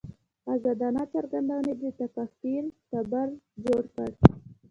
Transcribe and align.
ازادانه 0.53 1.03
څرګندونې 1.13 1.73
د 1.81 1.83
تکفیر 2.17 2.63
تبر 2.91 3.27
جوړ 3.63 3.83
کړ. 3.95 4.09